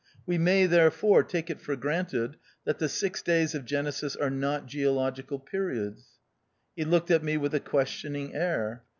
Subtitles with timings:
[0.25, 4.65] We may, therefore, take it for granted that the six days of Genesis are not
[4.65, 6.17] geological periods
[6.73, 8.83] 1" He looked at me with a ques tioning air.